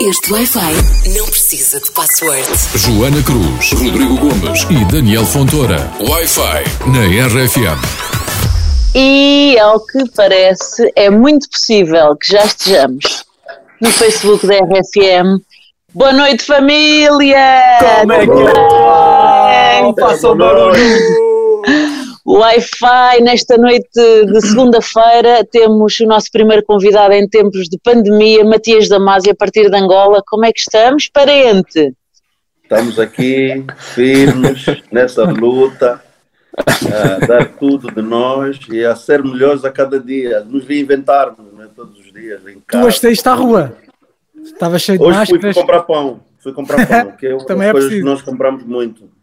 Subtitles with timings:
[0.00, 2.46] Este Wi-Fi não precisa de password.
[2.76, 5.90] Joana Cruz, Rodrigo Gomes e Daniel Fontoura.
[5.98, 7.80] Wi-Fi na RFM.
[8.94, 13.24] E, ao que parece, é muito possível que já estejamos
[13.80, 15.42] no Facebook da RFM.
[15.92, 17.78] Boa noite, família!
[18.00, 19.94] Como é que é?
[20.00, 21.27] Façam barulho!
[22.30, 28.86] Wi-Fi, nesta noite de segunda-feira, temos o nosso primeiro convidado em tempos de pandemia, Matias
[28.86, 30.22] Damasio, a partir de Angola.
[30.26, 31.94] Como é que estamos, parente?
[32.62, 36.02] Estamos aqui firmes nessa luta,
[36.58, 41.66] a dar tudo de nós e a ser melhores a cada dia, nos reinventarmos né,
[41.74, 42.42] todos os dias.
[42.46, 42.84] Em Tu casa.
[42.84, 43.74] hoje saíste à rua.
[44.44, 45.56] Estava cheio de Hoje fui, fui máscaras.
[45.56, 46.20] comprar pão.
[46.40, 48.04] Fui comprar pão, que é uma Também é coisas que preciso.
[48.14, 49.16] nós compramos muito.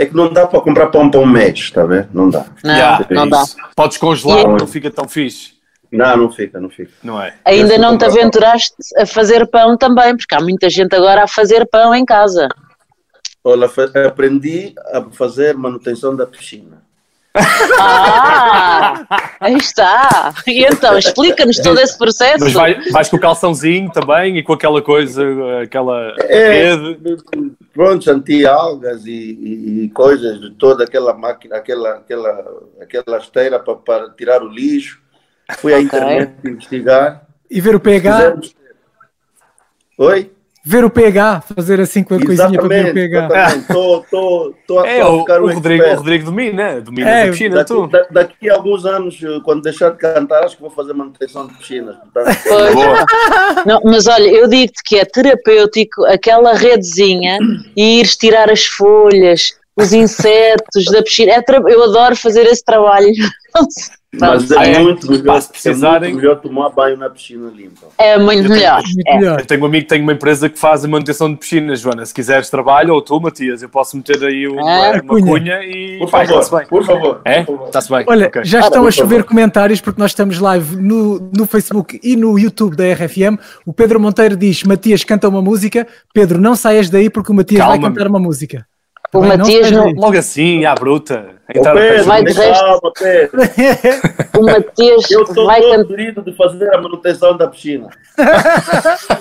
[0.00, 2.08] É que não dá para comprar pão para um mês, está a ver?
[2.14, 2.44] Não dá.
[2.62, 3.42] Não, Yeah, não é dá.
[3.42, 3.56] isso.
[3.74, 5.54] Podes congelar, E- não fica tão fixe,
[5.90, 6.92] Não, não fica, não fica.
[7.02, 7.34] não é?
[7.44, 8.08] Ainda não te pão.
[8.14, 12.48] aventuraste a fazer pão também, porque há muita gente agora a fazer pão em casa.
[13.42, 13.68] Olha,
[14.06, 16.78] aprendi a fazer manutenção da piscina.
[17.78, 19.04] Ah,
[19.40, 20.32] aí está.
[20.46, 22.44] E então, explica-nos todo esse processo.
[22.44, 25.22] Mas vai- vais com o calçãozinho também e com aquela coisa,
[25.62, 26.98] aquela É, rede.
[27.78, 33.76] Pronto, anti-algas e, e- e coisas de toda aquela máquina, aquela, aquela, aquela esteira para,
[33.76, 35.00] para tirar o lixo.
[35.58, 37.24] Fui à internet investigar.
[37.48, 38.56] E ver o pH, Fizemos-
[39.96, 40.32] Oi?
[40.68, 43.28] Ver o pH, fazer assim com a coisinha para ver o pH.
[43.56, 45.94] Estou a É, o, ficar o um Rodrigo, o.
[45.96, 47.86] Rodrigo domina, domina É, a piscina, Daqui, tu.
[47.86, 51.54] da- daqui a alguns anos, quando deixar de cantar, acho que vou fazer manutenção de
[51.54, 51.96] piscinas.
[52.12, 52.38] Portanto.
[53.66, 57.38] Não, mas olha, eu digo-te que é terapêutico aquela redezinha
[57.76, 61.32] e ires tirar as folhas, os insetos da piscina.
[61.32, 63.08] É tra- eu adoro fazer esse trabalho.
[64.18, 64.78] mas Ah, é é?
[64.78, 67.86] muito melhor, se é precisarem- muito melhor tomar banho na piscina limpa.
[67.98, 68.82] É muito melhor.
[68.82, 69.18] Muito É.
[69.18, 69.40] melhor.
[69.40, 72.06] Eu tenho um amigo que tem uma empresa que faz a manutenção de piscinas, Joana.
[72.06, 75.26] Se quiseres trabalho, ou tu, Matias, eu posso meter aí uma, Ah, uma cunha.
[75.26, 76.68] cunha e Por pá, está-se favor, bem.
[76.68, 77.20] por favor.
[77.24, 77.44] É?
[77.44, 77.66] favor.
[77.66, 78.04] Está-se bem.
[78.08, 78.44] Olha, Ok.
[78.44, 79.28] já estão por a chover favor.
[79.28, 83.38] comentários porque nós estamos live no, no Facebook e no YouTube da RFM.
[83.66, 85.86] O Pedro Monteiro diz: Matias canta uma música.
[86.14, 87.94] Pedro, não saias daí porque o Matias vai Calma-me.
[87.94, 88.66] cantar uma música.
[89.12, 89.94] O Bem, não Matias não- daí.
[89.94, 91.37] Logo assim, à bruta.
[91.54, 92.64] Entrar- Pedro, Vai de resto.
[92.64, 93.40] calma, Pedro.
[94.38, 97.88] O Matias Eu estou vai todo de fazer a manutenção da piscina.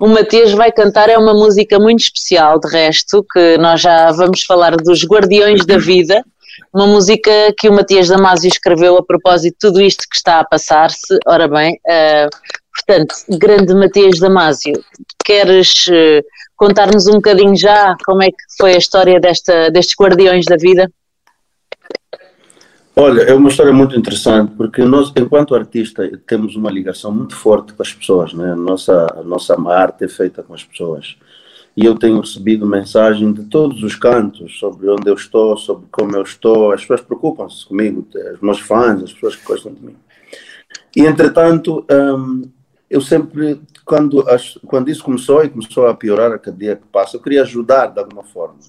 [0.00, 4.42] O Matias vai cantar é uma música muito especial, de resto, que nós já vamos
[4.44, 6.22] falar dos Guardiões da Vida,
[6.72, 10.44] uma música que o Matias Damasio escreveu a propósito de tudo isto que está a
[10.44, 11.18] passar-se.
[11.26, 12.28] Ora bem, eh,
[12.74, 14.74] portanto, grande Matias Damasio,
[15.24, 16.22] queres eh,
[16.56, 20.90] contar-nos um bocadinho já como é que foi a história desta, destes Guardiões da Vida?
[22.96, 27.72] Olha, é uma história muito interessante, porque nós, enquanto artista, temos uma ligação muito forte
[27.72, 28.52] com as pessoas, né?
[28.52, 31.16] A nossa, a nossa arte é feita com as pessoas.
[31.76, 36.14] E eu tenho recebido mensagem de todos os cantos sobre onde eu estou, sobre como
[36.14, 36.70] eu estou.
[36.70, 39.96] As pessoas preocupam-se comigo, os meus fãs, as pessoas que gostam de mim.
[40.96, 42.42] E, entretanto, hum,
[42.94, 46.86] eu sempre, quando, as- quando isso começou e começou a piorar a cada dia que
[46.86, 48.60] passa, eu queria ajudar de alguma forma.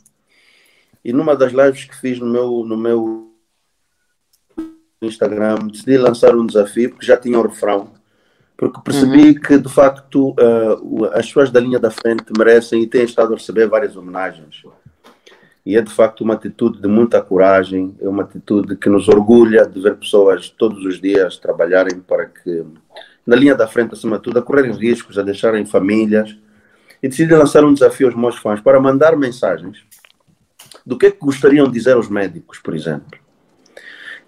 [1.03, 3.29] E numa das lives que fiz no meu, no meu
[4.99, 7.91] Instagram, decidi lançar um desafio, porque já tinha o refrão,
[8.57, 10.33] porque percebi que, de facto,
[10.81, 14.63] o- as pessoas da linha da frente merecem e têm estado a receber várias homenagens.
[15.63, 19.67] E é, de facto, uma atitude de muita coragem, é uma atitude que nos orgulha
[19.67, 22.63] de ver pessoas todos os dias trabalharem para que,
[23.25, 26.35] na linha da frente, acima de tudo, a correrem riscos, a deixarem famílias.
[27.01, 29.83] E decidi lançar um desafio aos meus fãs para mandar mensagens
[30.85, 33.25] do que é que gostariam de dizer aos médicos, por exemplo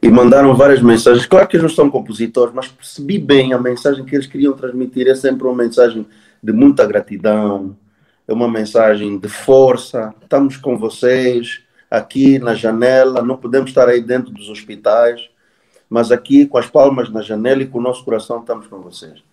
[0.01, 1.25] e mandaram várias mensagens.
[1.25, 5.07] Claro que eles não são compositores, mas percebi bem a mensagem que eles queriam transmitir.
[5.07, 6.05] É sempre uma mensagem
[6.41, 7.75] de muita gratidão,
[8.27, 10.13] é uma mensagem de força.
[10.21, 15.29] Estamos com vocês aqui na janela, não podemos estar aí dentro dos hospitais,
[15.89, 19.23] mas aqui com as palmas na janela e com o nosso coração estamos com vocês.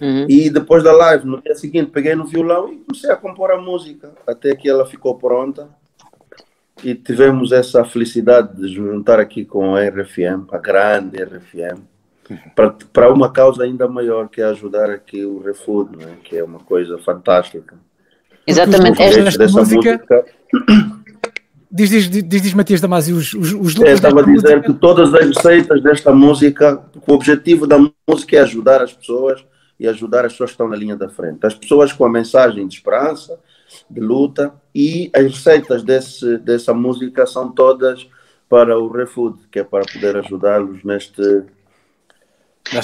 [0.00, 0.26] Uhum.
[0.28, 3.60] E depois da live, no dia seguinte, peguei no violão e comecei a compor a
[3.60, 5.68] música, até que ela ficou pronta.
[6.82, 11.78] E tivemos essa felicidade de juntar aqui com a RFM, a grande RFM,
[12.54, 16.16] para, para uma causa ainda maior, que é ajudar aqui o Refood, né?
[16.24, 17.76] que é uma coisa fantástica.
[18.46, 19.02] Exatamente.
[19.02, 20.24] Esta, desta música-
[21.72, 24.60] Diz, diz, diz, diz Matias Damasio, os, os, os Eu lucros estava a dizer música-
[24.62, 27.78] que todas as receitas desta música, o objetivo da
[28.08, 29.44] música é ajudar as pessoas
[29.78, 31.38] e ajudar as pessoas que estão na linha da frente.
[31.46, 33.38] As pessoas com a mensagem de esperança,
[33.88, 38.06] de luta, e as receitas desse, dessa música são todas
[38.48, 41.22] para o ReFood, que é para poder ajudá-los neste,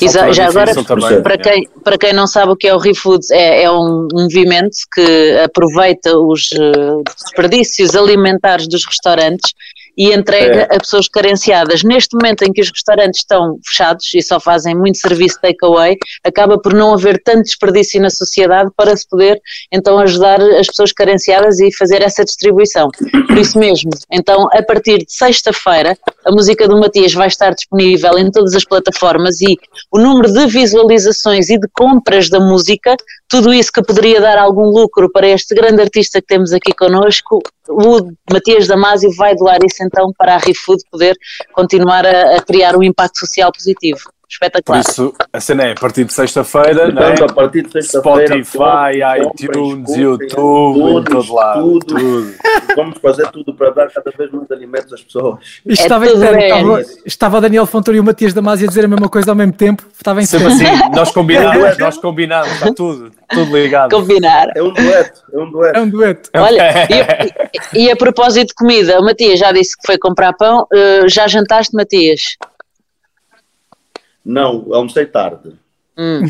[0.00, 1.22] Exa- já agora, também.
[1.22, 1.42] para Yeah.
[1.50, 5.38] quem, para quem não sabe o que é o ReFoods, é, é um movimento que
[5.44, 9.52] aproveita os eh, desperdícios alimentares dos restaurantes
[9.96, 11.82] e entrega a pessoas carenciadas.
[11.82, 16.58] Neste momento em que os restaurantes estão fechados e só fazem muito serviço takeaway, acaba
[16.58, 19.40] por não haver tanto desperdício na sociedade para se poder
[19.72, 22.88] então ajudar as pessoas carenciadas e fazer essa distribuição.
[23.26, 28.18] Por isso mesmo, então a partir de sexta-feira, a música do Matias vai estar disponível
[28.18, 29.56] em todas as plataformas e
[29.90, 32.96] o número de visualizações e de compras da música,
[33.28, 37.42] tudo isso que poderia dar algum lucro para este grande artista que temos aqui connosco,
[37.68, 41.16] o Matias Damasio vai doar isso então para a ReFood poder
[41.52, 44.00] continuar a, a criar um impacto social positivo.
[44.28, 44.80] Por Espetacular.
[44.80, 47.10] isso, a cena é a partir de sexta-feira, não é?
[47.10, 48.42] Portanto, a partir de sexta-feira.
[48.42, 48.98] Spotify,
[49.44, 51.62] iTunes, YouTube, em todo lado.
[51.62, 51.86] Tudo.
[51.94, 52.34] tudo.
[52.74, 55.38] Vamos fazer tudo para dar cada vez mais alimentos às pessoas.
[55.64, 58.88] Isto É estava, tudo estava, estava Daniel Fontoura e o Matias Damasio a dizer a
[58.88, 59.84] mesma coisa ao mesmo tempo.
[59.94, 63.90] Estava em Sempre assim, nós combinamos, nós combinamos, está tudo, tudo ligado.
[63.94, 64.48] Combinar.
[64.56, 65.78] É um dueto, é um dueto.
[65.78, 66.30] É um dueto.
[66.34, 66.88] Olha,
[67.74, 70.66] e, e a propósito de comida, o Matias já disse que foi comprar pão.
[70.74, 72.36] eh, já jantaste, Matias?
[74.26, 75.52] Não, almocei tarde.
[75.96, 76.28] Hum,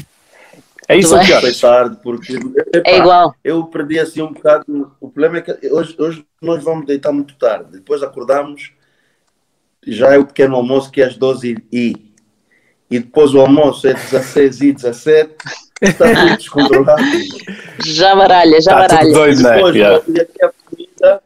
[0.88, 1.32] É isso bem.
[1.34, 2.34] Almocei tarde porque.
[2.34, 3.34] epá, é igual.
[3.42, 4.92] Eu perdi assim um bocado.
[5.00, 7.72] O problema é que hoje, hoje nós vamos deitar muito tarde.
[7.72, 8.72] Depois acordamos,
[9.86, 12.06] já é o pequeno almoço que é às 12 e.
[12.88, 15.34] E depois o almoço é 16 e 17.
[15.82, 17.02] Está tudo descontrolado.
[17.84, 19.12] Já baralha, já tudo baralha.
[19.12, 19.54] doido, né?
[19.56, 19.96] Depois, Yeah.
[19.96, 21.22] aqui a comida,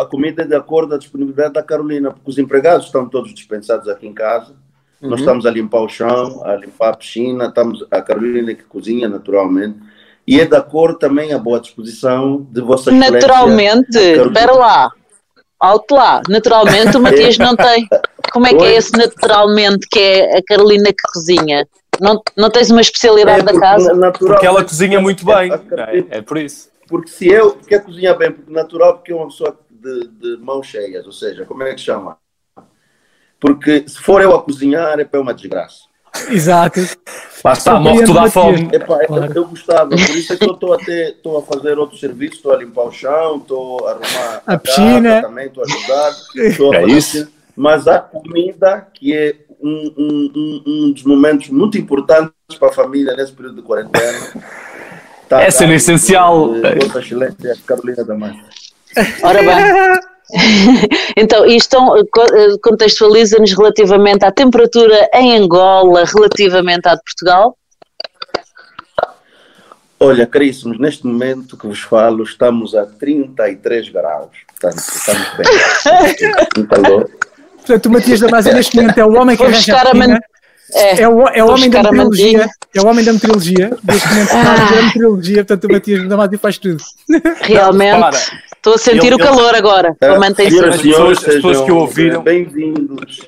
[0.00, 3.34] a comida é de acordo com a disponibilidade da Carolina, porque os empregados estão todos
[3.34, 4.54] dispensados aqui em casa.
[5.02, 5.10] Uhum.
[5.10, 9.08] Nós estamos a limpar o chão, a limpar a piscina, estamos, a Carolina que cozinha
[9.08, 9.78] naturalmente.
[10.26, 13.10] E é de acordo também à boa disposição de Vossa Excelência.
[13.12, 14.90] Naturalmente, espera lá.
[15.60, 16.20] Alto lá.
[16.28, 17.86] Naturalmente o Matias não tem.
[18.32, 18.68] Como é que Oi?
[18.72, 21.66] é esse naturalmente que é a Carolina que cozinha?
[22.00, 23.94] Não, não tens uma especialidade da porque casa?
[23.94, 26.18] natural- Porque ela cozinha muito bem, A não Carolina- é?
[26.18, 26.68] É por isso.
[26.88, 30.66] Porque se eu quer cozinhar bem, porque natural, porque é uma pessoa de, de mãos
[30.66, 32.18] cheias, ou seja, como é que chama?
[33.40, 35.80] Porque se for eu a cozinhar, é para uma desgraça.
[36.30, 36.80] Exato.
[37.44, 38.68] Lá está, morre tudo à fome.
[38.72, 39.32] Epá, eu- Claro.
[39.34, 42.52] eu gostava, por isso é que eu estou até estou a fazer outros serviços, estou
[42.52, 45.10] a limpar o chão, estou a arrumar A piscina.
[45.10, 47.10] casa também, estou a ajudar, estou a É fazer isso.
[47.12, 47.30] piscina.
[47.54, 52.72] mas a comida, que é um, um, um, um dos momentos muito importantes para a
[52.72, 54.18] família nesse período de quarentena.
[55.28, 56.54] Tá É cena dado, essencial.
[56.56, 58.38] eh, Vossa Excelência Carolina da Mãe.
[59.22, 60.00] Ora bem.
[61.16, 67.56] então, isto eh, eh, contextualiza-nos relativamente à temperatura em Angola, relativamente à de Portugal.
[69.98, 74.30] Olha, caríssimos, neste momento que vos falo, estamos a 33 graus.
[74.46, 75.46] Portanto, estamos bem.
[76.62, 77.10] Um calor.
[77.56, 80.18] Portanto, o Matias Damasio neste momento é o homem que Vou arranja a man-.
[80.74, 82.48] É, É o, é o homem da meteorologia.
[82.74, 83.76] É o homem da meteorologia.
[83.84, 85.36] Neste momento está a fazer a meteorologia.
[85.36, 86.82] Portanto, o Matias Damasio faz tudo.
[87.40, 88.18] realmente.
[88.66, 89.96] Estou a sentir Ele- o calor agora.
[90.00, 90.50] Ah, Mantém-se.
[90.56, 93.20] Senhoras As e senhores, as pessoas que sejam ouviram- Bem-vindos.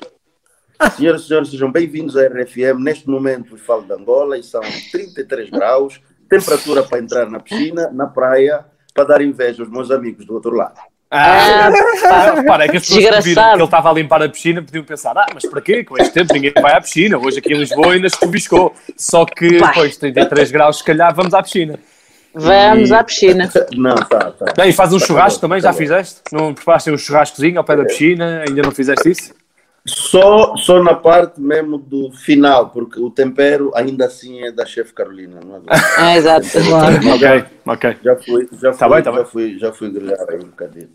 [0.97, 2.77] Senhoras e senhores, sejam bem-vindos à RFM.
[2.83, 4.59] Neste momento vos falo de Angola e são
[4.91, 10.25] 33 graus, temperatura para entrar na piscina, na praia, para dar inveja aos meus amigos
[10.25, 10.77] do outro lado.
[11.09, 11.69] Ah,
[12.03, 14.61] ah, repara, é que as pessoas que viram que ele estava a limpar a piscina
[14.61, 15.85] podiam pensar, ah, mas para quê?
[15.85, 17.17] Com este tempo ninguém vai à piscina.
[17.17, 18.73] Hoje aqui em Lisboa ainda chuviscou.
[18.97, 19.73] Só que, Vai.
[19.73, 21.79] pois, 33 graus, se calhar vamos à piscina.
[22.33, 23.49] Vamos E- à piscina.
[23.75, 24.53] Não, tá, tá.
[24.55, 25.77] Bem, e faz um Tá churrasco bom, também, tá já bom.
[25.77, 26.21] fizeste?
[26.31, 28.43] Não preparaste um churrascozinho ao pé da piscina?
[28.47, 29.33] Ainda não fizeste isso?
[29.85, 34.93] Só, só na parte mesmo do final, porque o tempero ainda assim é da chefe
[34.93, 35.39] Carolina.
[35.43, 35.61] Não é?
[35.97, 36.45] Ah, exato.
[36.51, 36.95] Claro.
[37.15, 37.97] Ok, ok.
[38.03, 39.25] Já fui, já fui, Tá bem, tá já bem.
[39.25, 40.89] fui, já fui grelhar aí um bocadinho.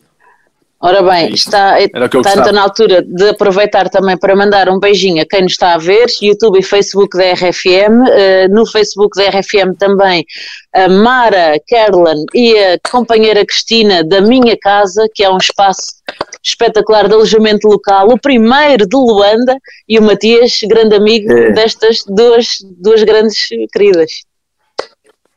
[0.85, 4.79] Ora É bem, está, eu está então na altura de aproveitar também para mandar um
[4.79, 8.07] beijinho a quem nos está a ver, YouTube e Facebook da RFM.
[8.13, 10.27] Eh, no Facebook da RFM também
[10.75, 15.95] a Mara Kerlan e a companheira Cristina da Minha Casa, que é um espaço
[16.43, 19.57] espetacular de alojamento local, o primeiro de Luanda,
[19.89, 21.53] e o Matias, grande amigo É.
[21.53, 24.11] destas duas, duas grandes queridas.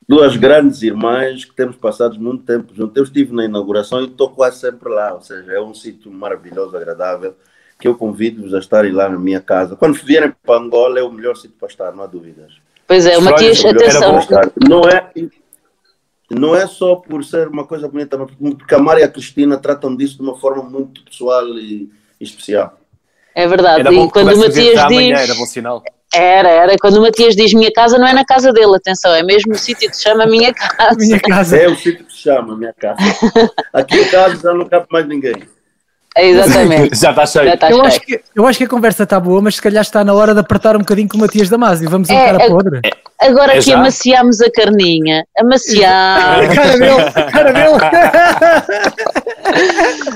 [0.08, 2.96] Duas grandes irmãs que temos passado muito tempo juntos.
[2.96, 6.78] Eu estive na inauguração e estou quase sempre lá, ou seja, é um sítio maravilhoso,
[6.78, 7.36] agradável,
[7.80, 9.76] que eu convido-vos a estarem lá na minha casa.
[9.76, 12.54] Quando vierem para Angola é o melhor sítio para estar, não há dúvidas.
[12.88, 14.20] Pois é, o Matias, era atenção.
[14.68, 15.12] Não é,
[16.32, 19.58] não é só por ser uma coisa bonita, mas porque a Mara e a Cristina
[19.58, 22.80] tratam disso de uma forma muito pessoal e, especial.
[23.36, 23.82] é verdade.
[23.82, 25.30] Era bom E quando o Matias já amanhã, diz.
[25.30, 25.84] era bom sinal.
[26.18, 26.76] Era, era.
[26.80, 29.58] Quando o Matias diz minha casa, não é na casa dele, atenção, é mesmo no
[29.58, 30.98] sítio que se chama minha casa.
[30.98, 31.58] Minha casa.
[31.58, 32.98] É o sítio que se chama, minha casa.
[33.72, 35.57] Aqui em casa já não cabe mais ninguém.
[36.18, 36.96] Exatamente.
[37.00, 37.46] Já está cheio.
[37.46, 37.88] Já está Eu cheio.
[37.88, 40.34] acho, que, eu acho que a conversa está boa, mas se calhar está na hora
[40.34, 41.90] de apertar um bocadinho com o Matias Damasio.
[41.90, 42.82] Vamos É, encarar é- podre.
[43.20, 43.80] Agora É que já?
[43.80, 46.50] amaciámos a carninha, amaciámos.
[46.50, 47.78] A cara dele, a cara dele.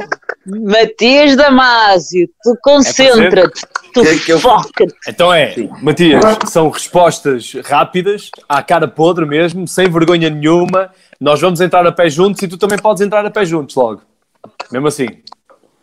[0.46, 3.62] Matias Damasio, tu concentra-te,
[3.94, 4.94] tu Que é que eu- foca-te.
[5.08, 10.90] Então é, Matias, são respostas rápidas, à cara podre mesmo, sem vergonha nenhuma.
[11.20, 14.02] Nós vamos entrar a pé juntos e tu também podes entrar a pé juntos logo.
[14.72, 15.08] Mesmo assim.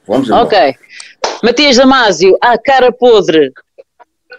[0.08, 0.44] Vamos embora.
[0.44, 0.76] Ok.
[1.42, 3.52] Matias Damasio, à cara podre,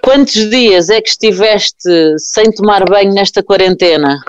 [0.04, 4.20] quantos dias é que estiveste sem tomar banho nesta quarentena?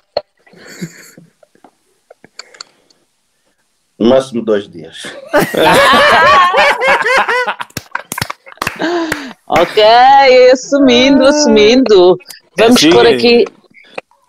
[3.98, 5.04] No máximo dois dias.
[9.52, 9.82] Ok,
[10.52, 12.16] assumindo, assumindo.
[12.56, 12.90] Vamos sim.
[12.90, 13.44] pôr aqui.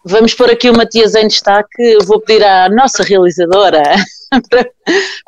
[0.03, 1.99] Vamos pôr aqui o Matias em destaque.
[2.05, 3.83] Vou pedir à nossa realizadora
[4.49, 4.69] para,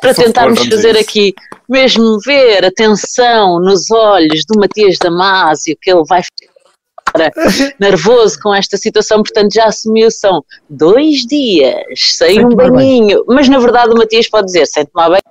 [0.01, 0.99] para favor, tentarmos a fazer isso.
[0.99, 1.35] aqui
[1.67, 6.53] mesmo ver a tensão nos olhos do Matias Damasio, que ele vai ficar
[7.79, 13.23] nervoso com esta situação, portanto já assumiu, são dois dias sem, Sem um banhinho.
[13.27, 15.21] Mas na verdade o Matias pode dizer, sem tomar banho,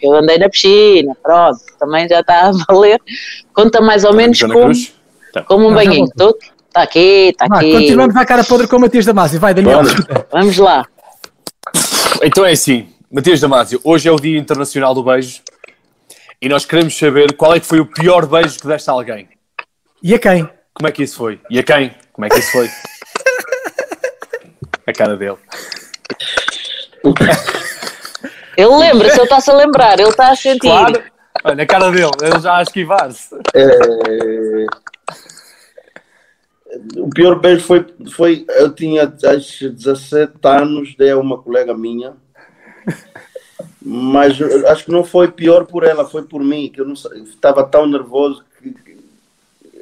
[0.00, 3.00] eu andei na piscina, pronto, também já está a valer.
[3.52, 4.72] Conta mais ou menos como?
[5.32, 5.42] Tá.
[5.42, 6.06] como um já banhinho.
[6.06, 7.72] Está aqui, está aqui.
[7.72, 9.40] continuamos à cara podre com o Matias Damasio.
[9.40, 9.80] Vai, Daniel.
[10.30, 10.86] Vamos lá.
[12.22, 15.40] Então é assim, Matias Damasio, hoje é o Dia Internacional do Beijo
[16.42, 19.28] e nós queremos saber qual é que foi o pior beijo que deste a alguém.
[20.02, 20.48] E a quem?
[20.74, 21.40] Como é que isso foi?
[21.48, 21.94] E a quem?
[22.12, 22.68] Como é que isso foi?
[24.86, 25.36] A cara dele.
[28.56, 30.60] Ele lembra-se, ele está-se a lembrar, ele está a sentir.
[30.60, 31.02] Claro.
[31.44, 33.34] Olha, a cara dele, ele já a esquivar-se.
[33.54, 34.66] É,
[36.96, 42.12] O pior beijo foi, foi eu tinha acho, 17 anos, dei a uma colega minha,
[43.80, 47.64] mas acho que não foi pior por ela, foi por mim, que eu não estava
[47.64, 48.74] tão nervoso que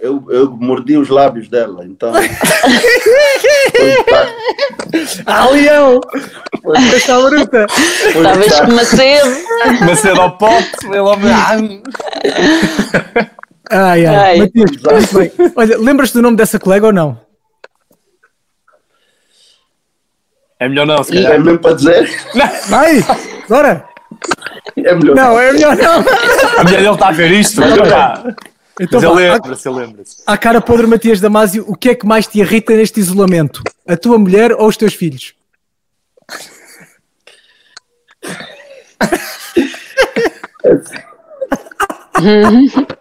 [0.00, 2.20] eu, eu mordi os lábios dela, então tá-
[5.26, 6.00] Ah, Leão!
[6.94, 7.66] Esta bruta!
[7.68, 9.44] foi Estavas tá- com uma sede.
[9.84, 11.16] Macedo ao pote, ele ao
[13.70, 14.16] Ai, ai.
[14.16, 14.38] Ai.
[14.38, 15.32] Matias, muito bem.
[15.56, 17.20] Olha, lembras-te do nome dessa colega ou não?
[20.58, 21.40] É melhor não, se é calhar.
[21.40, 22.08] mesmo para dizer,
[22.68, 23.04] Vai!
[23.48, 23.86] Bora!
[24.76, 26.04] é melhor Não, é melhor não!
[26.58, 27.60] A mulher dele está a ver isto.
[28.78, 30.22] Então, Mas ele lembra-se, ele lembra-se.
[30.26, 33.62] à, à cara podre Matias Damasio, o que é que mais te irrita neste isolamento?
[33.86, 35.34] A tua mulher ou os teus filhos?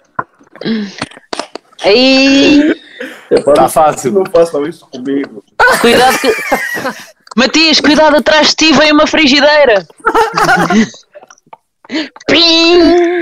[1.85, 2.81] Aí,
[3.31, 4.11] Epá, Tá não- fácil.
[4.11, 5.43] Não façam isso comigo.
[5.81, 6.31] cuidado que.
[7.35, 9.85] Matias, cuidado, atrás de ti vem uma frigideira.
[12.27, 13.21] Pim!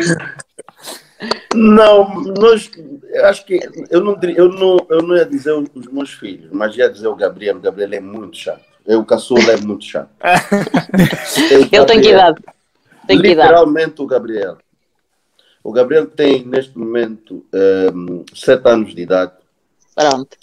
[1.54, 2.70] Não, nós
[3.14, 6.50] eu acho que eu não, eu não, eu não ia dizer os os meus filhos,
[6.52, 7.56] mas ia dizer o Gabriel.
[7.58, 8.62] O Gabriel é muito chato.
[8.86, 10.10] Eu, o caçula é muito chato.
[11.52, 12.42] Ele tem que idade?
[13.08, 13.50] Tem que idade?
[13.50, 14.58] Literalmente o Gabriel.
[15.64, 19.32] O Gabriel tem neste momento ehm, sete anos de idade,
[19.96, 20.38] Pronto.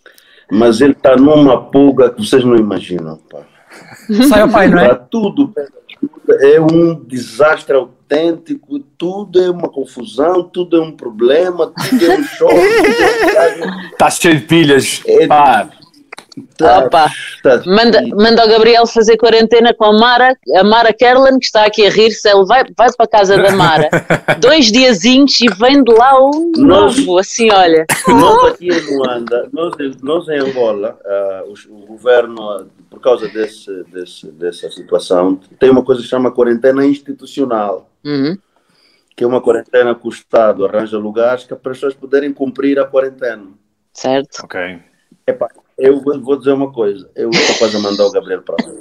[0.51, 3.19] mas ele está numa pulga que vocês não imaginam.
[3.31, 3.41] Pá.
[4.29, 4.87] Sai ao pai, não é?
[4.89, 5.53] Para tudo
[6.41, 12.23] é um desastre autêntico, tudo é uma confusão, tudo é um problema, tudo é um
[12.25, 12.55] choque.
[12.55, 13.03] tudo
[13.39, 15.03] é- Está cheio de pilhas.
[15.07, 15.71] É- Pá, Tá-
[16.61, 17.11] Opa.
[17.43, 21.65] tá- Manda, manda o Gabriel fazer quarentena com a Mara, a Mara Kerlan, que está
[21.65, 22.29] aqui a rir-se.
[22.29, 23.89] Ele vai, vai para a casa da Mara
[24.41, 27.19] dois diazinhos e vem de lá um novo.
[27.19, 27.87] Assim, olha.
[28.09, 33.29] Nós aqui em Luanda, nós, nós em Angola, ah, os- o, governo, ah, por causa
[33.29, 38.37] desse, desse, dessa situação, tem uma coisa que se chama quarentena institucional, Uhum.
[39.17, 42.79] que é uma quarentena que o Estado arranja lugares que para as pessoas poderem cumprir
[42.79, 43.45] a quarentena.
[43.93, 44.45] Certo.
[44.45, 44.79] ok.
[45.27, 45.49] Epá,
[45.81, 48.73] eu vou, dizer uma coisa, eu estou quase a mandar o Gabriel para lá.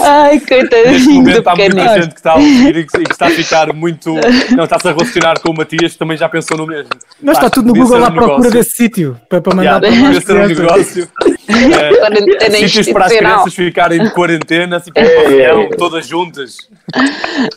[0.00, 3.12] Ai, coitadinho momento do há muita gente que está a ouvir e que, e que
[3.12, 4.14] está a ficar muito.
[4.54, 6.90] Não, está-se a relacionar com o Matias, que também já pensou no mesmo.
[7.20, 8.50] Não está tudo no Google à um procura negócio.
[8.52, 11.08] desse sítio para, para mandar Yeah, para mais ser um negócio.
[11.52, 15.68] É, sítios para as crianças ficarem de quarentena, assim, É, é, é.
[15.76, 16.56] todas juntas.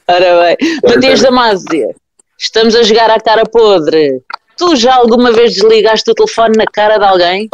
[0.07, 0.57] Ora bem.
[0.83, 1.95] Matias Damasio,
[2.37, 4.21] estamos a jogar à cara podre.
[4.57, 7.49] Tu já alguma vez desligaste o telefone na cara de alguém?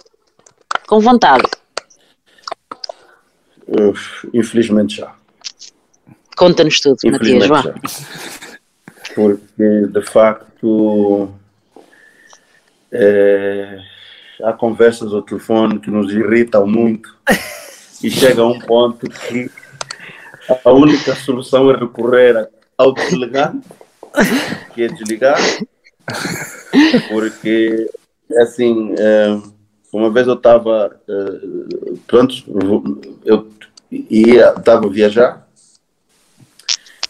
[0.87, 1.47] Com vontade.
[3.67, 5.15] Uf, infelizmente já.
[6.35, 7.47] Conta-nos tudo, Matias.
[7.47, 7.61] Vá.
[7.61, 7.73] já.
[9.15, 11.31] Porque, de facto,
[12.91, 13.79] é,
[14.43, 17.15] há conversas ao telefone que nos irritam muito
[18.03, 19.49] e chega a um ponto que
[20.65, 23.67] a única solução é recorrer ao desligante,
[24.73, 25.39] que é desligar,
[27.09, 27.89] porque,
[28.37, 29.41] assim, eh,
[29.93, 32.33] uma vez eu estava, eh, pronto,
[33.25, 33.47] eu
[33.91, 35.47] ia, estava a viajar,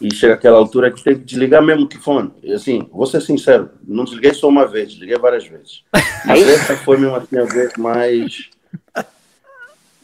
[0.02, 2.32] e chega aquela altura que tem que desligar mesmo o telefone.
[2.54, 5.84] Assim, vou ser sincero, não desliguei só uma vez, desliguei várias vezes.
[6.26, 8.50] Mas essa foi mesmo assim a vez mais.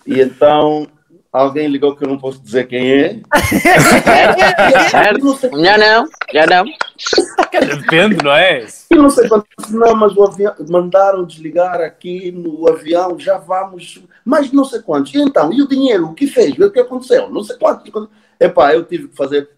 [0.06, 0.88] E então
[1.34, 3.20] alguém ligou que eu não posso dizer quem é.
[4.92, 5.40] Certo?
[5.64, 6.66] Já não, já não.
[7.82, 8.66] Depende, não é?
[8.92, 14.00] E não sei quantos, não, mas o avião, mandaram desligar aqui no avião, já vamos,
[14.26, 15.14] mas não sei quantos.
[15.14, 16.58] E então, e o dinheiro, o que fez?
[16.58, 17.30] O que aconteceu?
[17.30, 17.92] Não sei quantos.
[18.40, 19.50] Epá, eu tive que fazer.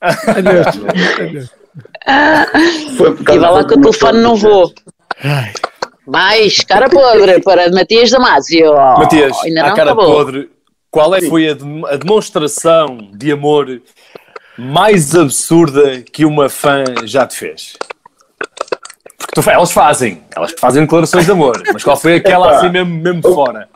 [0.00, 0.66] Adeus.
[2.96, 4.48] Foi por E vai lá de que o telefone não coisa.
[4.48, 4.72] voou.
[6.06, 8.74] Mais cara podre para Matias Damasio.
[8.74, 10.16] Matias, ainda não cara acabou.
[10.16, 10.50] podre,
[10.90, 13.80] qual é foi a, dem- a demonstração de amor
[14.58, 17.76] mais absurda que uma fã já te fez?
[19.18, 22.94] Porque tu- elas fazem, elas fazem declarações de amor, mas qual foi aquela assim mesmo,
[22.94, 23.68] mesmo fora?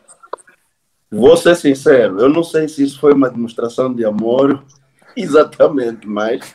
[1.10, 4.62] Vou ser sincero, eu não sei se isso foi uma demonstração de amor,
[5.16, 6.54] exatamente, mas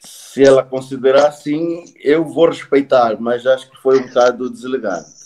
[0.00, 5.20] se ela considerar assim, eu vou respeitar, mas acho que foi um bocado deselegante.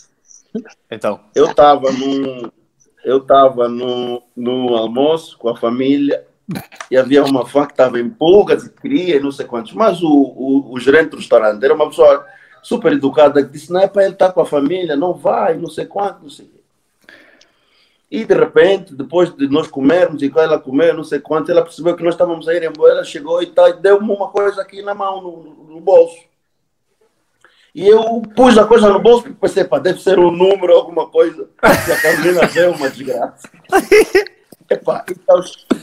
[0.89, 2.49] Então, Eu estava num,
[3.03, 6.25] eu estava no, no almoço com a família
[6.89, 10.01] e havia uma fã que estava em pulgas e queria e não sei quantos, mas
[10.01, 12.25] o, o, o gerente do restaurante era uma pessoa
[12.61, 15.69] super educada que disse, não é para ele estar com a família, não vai, não
[15.69, 16.49] sei quanto, não sei.
[18.09, 21.95] E de repente, depois de nós comermos e ela comer, não sei quanto, ela percebeu
[21.95, 24.81] que nós estávamos a ir embora, ela chegou e, tal, e deu-me uma coisa aqui
[24.81, 26.17] na mão, no, no bolso.
[27.73, 31.09] E eu pus a coisa no bolso porque pensei, pá, deve ser um número, alguma
[31.09, 31.49] coisa.
[31.61, 33.49] E a Carolina veio uma desgraça.
[34.69, 35.41] Epá, então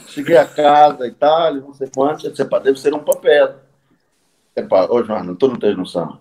[0.08, 3.56] cheguei a casa e tal, e não sei quanto, disse, pá, deve ser um papel.
[4.56, 6.18] Epá, ô Joana, tu não tens noção.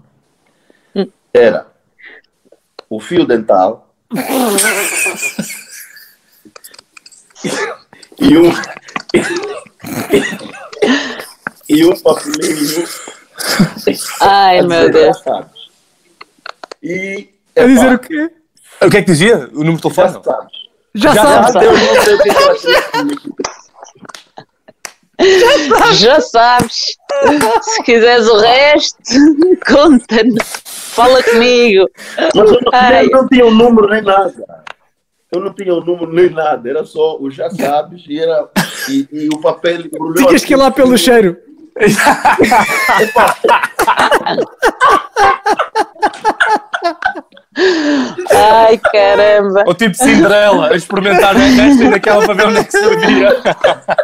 [1.33, 1.67] Era
[2.89, 3.87] o fio dental
[8.19, 8.51] e um
[11.69, 12.85] e um papelinho
[14.19, 15.17] Ai, a meu Deus.
[16.83, 18.29] E A dizer o quê?
[18.81, 19.49] o que é que dizia?
[19.53, 20.21] O número de telefone?
[20.95, 20.95] Sabes.
[20.95, 21.65] Já, Já sabe.
[21.65, 23.35] Eu não sei o que é ela queria comigo.
[25.93, 26.97] Já sabes.
[27.61, 28.97] Se quiseres o resto,
[29.67, 30.61] conta-nos.
[30.65, 31.87] Fala comigo.
[32.17, 33.07] Mas eu não, Ai.
[33.07, 34.33] não tinha o número nem nada.
[35.31, 36.69] Eu não tinha o número nem nada.
[36.69, 38.49] Era só o já sabes e, era,
[38.89, 39.83] e, e o papel.
[40.15, 41.37] Tinhas que ir lá pelo cheiro.
[48.29, 49.63] Ai, caramba.
[49.67, 53.41] Ou tipo Cinderela, a experimentar nesta e naquela para ver onde é que servia.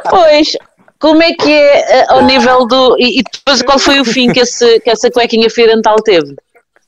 [0.10, 0.58] Pois,
[1.00, 2.98] como é que é eh, ao nível do.
[3.00, 6.36] E, e depois qual foi o fim que, esse, que essa cuequinha fio dental teve?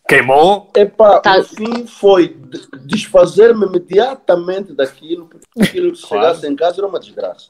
[0.08, 0.72] Queimou?
[0.76, 1.38] Epá, Tá.
[1.38, 6.26] o fim foi de- desfazer-me imediatamente daquilo, porque aquilo se Claro.
[6.26, 7.46] chegasse em casa era uma desgraça.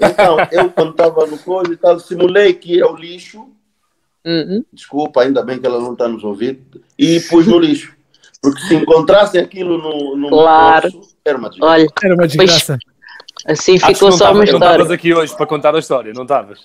[0.00, 3.46] Então, eu quando estava no coisa e tal, simulei que ia ao lixo,
[4.24, 4.62] Uhum.
[4.72, 6.60] desculpa, ainda bem que ela não está nos ouvindo,
[6.98, 7.94] e pus no lixo.
[8.42, 10.90] Porque se encontrassem aquilo no, no Claro.
[10.90, 11.72] bolso, era uma desgraça.
[11.74, 12.78] Olha, Era uma desgraça.
[13.46, 14.94] assim Acho que ficou só tava- uma Não estavas história.
[14.94, 16.58] aqui hoje para contar a história, não estavas?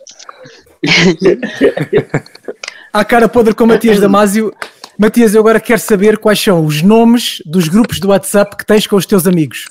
[2.93, 4.53] À cara podre com Matias Damasio.
[4.97, 8.87] Matias, eu agora quero saber quais são os nomes dos grupos do WhatsApp que tens
[8.87, 9.65] com os teus amigos.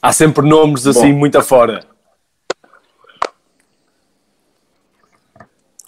[0.00, 1.18] Há sempre nomes assim Bom.
[1.18, 1.84] muito afora.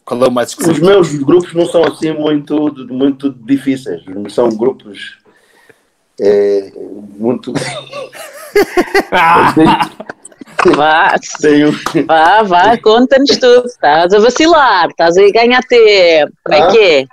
[0.04, 5.18] Qual é o mais Os meus grupos não são assim muito, muito difíceis, são grupos
[6.20, 6.72] é,
[7.18, 7.52] muito.
[9.10, 9.54] Ah,
[10.76, 11.72] Vá, Tenho,
[12.06, 13.66] vá, vá, conta-nos tudo.
[13.66, 16.32] Estás a vacilar, estás a ganhar tempo.
[16.44, 17.04] Como é que é?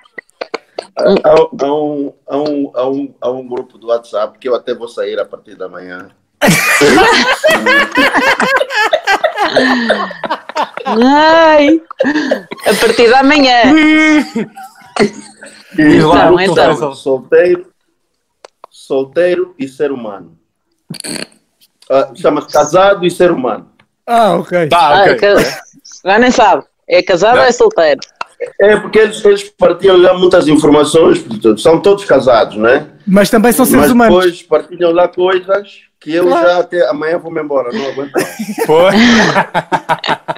[0.97, 4.75] há, há um, há, um, há, um, há um grupo do WhatsApp que eu até
[4.75, 6.09] vou sair a partir da manhã.
[11.03, 11.81] Ai,
[12.65, 13.73] a partir da manhã.
[15.73, 16.93] Diz lá, Então, que então.
[16.95, 17.67] Solteiro,
[18.69, 20.37] solteiro e ser humano.
[21.89, 23.69] Ah, Chama-se casado e ser humano.
[24.07, 24.67] Ah, ok.
[24.69, 25.15] Tá, Ah, ok.
[25.15, 25.61] ca-
[26.03, 26.63] Agora nem sabe.
[26.87, 27.99] É casado ou é solteiro?
[28.59, 32.87] É porque eles, eles partilham lá muitas informações, portanto, são todos casados, né?
[33.05, 34.15] Mas também são seres Mas humanos.
[34.17, 38.29] depois partilham lá coisas que eu já até amanhã vou-me embora, não aguento mais.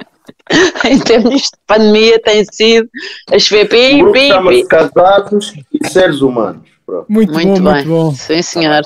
[0.84, 2.88] Em termos de pandemia tem sido
[3.30, 4.68] a chover O pi, grupo pi, chama-se pi.
[4.68, 6.68] Casados e Seres Humanos.
[6.84, 7.06] Pronto.
[7.08, 7.72] Muito, Muito bom, bem.
[7.74, 8.14] muito bom.
[8.14, 8.82] Sim, senhor.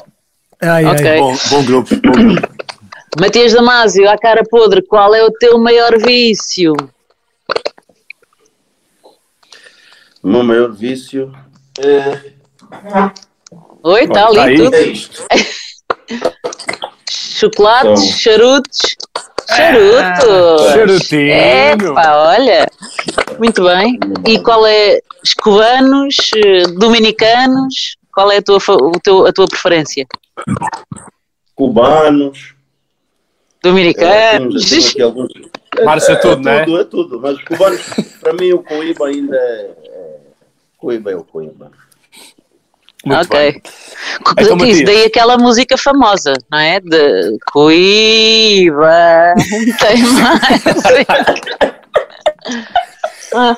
[0.63, 0.95] Ai, ai.
[0.95, 1.19] Ok.
[1.19, 1.95] Bom, bom grupo.
[1.97, 2.57] Bom grupo.
[3.19, 6.75] Matias Damasio, à cara podre, qual é o teu maior vício?
[10.23, 11.33] O meu maior vício
[13.83, 14.75] Oi, está ali tá tudo.
[14.75, 15.25] é isto.
[17.11, 18.97] Chocolates, Então.
[19.49, 20.25] Charutos.
[20.25, 20.73] Charutos!
[20.73, 21.91] Charutinho.
[21.91, 22.67] Epá, olha.
[23.39, 23.99] Muito bem.
[24.27, 24.99] E qual é?
[26.37, 27.97] Eh, dominicanos?
[28.13, 30.07] Qual é a tua, o teu, a tua preferência?
[31.55, 32.55] Cubanos.
[33.63, 34.73] é, Dominicanos?
[34.73, 35.33] aqui alguns.
[35.85, 36.65] Marcha é, tudo, é né?
[36.65, 37.21] tudo, é tudo.
[37.21, 37.81] Mas cubanos,
[38.21, 39.75] para mim, o Coiba ainda é.
[39.85, 40.17] é
[40.79, 41.71] Coiba é o Coiba.
[43.07, 43.53] Muito ok.
[43.53, 43.63] bem.
[44.39, 46.81] Então, Isso daí aquela música famosa, não é?
[46.81, 49.35] De Coiba.
[49.81, 50.63] Tem mais.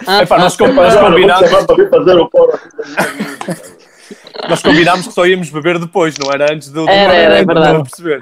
[0.23, 1.51] Epá, nós, com- nós combinámos,
[4.49, 6.89] nós combinámos que só íamos beber depois, não era antes do.
[6.89, 7.83] Era, era, é verdade.
[7.83, 8.21] perceber.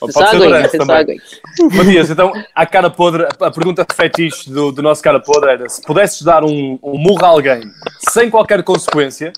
[0.00, 1.20] Ou Pode ser durante também.
[1.72, 5.68] Matias, então, à cara podre, a- a pergunta fetiche do, do nosso cara podre era:
[5.68, 7.62] se pudesses dar um, um murro a alguém
[8.10, 9.32] sem qualquer consequência,